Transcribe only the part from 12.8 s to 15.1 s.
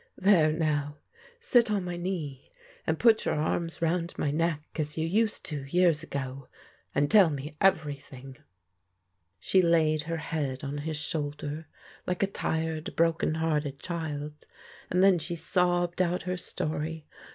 broken hearted child, and